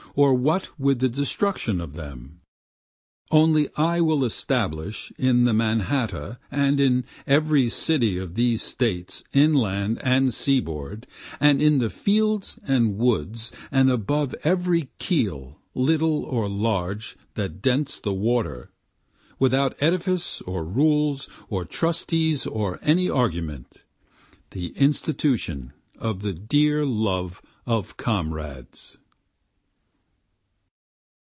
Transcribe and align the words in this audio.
or 0.13 0.33
what 0.33 0.77
with 0.77 0.99
the 0.99 1.07
destruction 1.07 1.79
of 1.79 1.93
them?) 1.93 2.41
Only 3.31 3.69
I 3.77 4.01
will 4.01 4.25
establish 4.25 5.09
in 5.17 5.45
the 5.45 5.53
Mannahatta 5.53 6.37
and 6.51 6.81
in 6.81 7.05
every 7.25 7.69
city 7.69 8.17
of 8.17 8.35
these 8.35 8.61
States 8.61 9.23
inland 9.31 10.01
and 10.03 10.33
seaboard, 10.33 11.07
And 11.39 11.61
in 11.61 11.77
the 11.77 11.89
fields 11.89 12.59
and 12.67 12.97
woods, 12.97 13.53
and 13.71 13.89
above 13.89 14.35
every 14.43 14.89
keel 14.99 15.61
little 15.73 16.23
or 16.25 16.49
large 16.49 17.15
that 17.35 17.61
dents 17.61 18.01
the 18.01 18.11
water, 18.13 18.69
Without 19.39 19.81
edifices 19.81 20.41
or 20.45 20.65
rules 20.65 21.29
or 21.47 21.63
trustees 21.63 22.45
or 22.45 22.79
any 22.81 23.09
argument, 23.09 23.85
The 24.49 24.73
institution 24.75 25.71
of 25.97 26.19
the 26.21 26.33
dear 26.33 26.85
love 26.85 27.41
of 27.65 27.95
comrades. 27.95 28.97